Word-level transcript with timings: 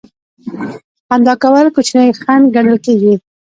خندا 1.07 1.33
کول 1.43 1.65
کوچنی 1.75 2.09
خنډ 2.21 2.43
ګڼل 2.55 2.77
کیږي. 2.85 3.13